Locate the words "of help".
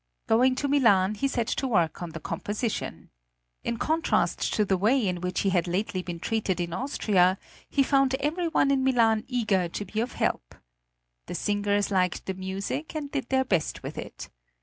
9.99-10.55